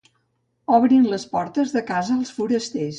Obrin 0.77 1.05
les 1.11 1.27
portes 1.37 1.77
de 1.79 1.87
casa 1.95 2.19
als 2.21 2.37
forasters. 2.41 2.87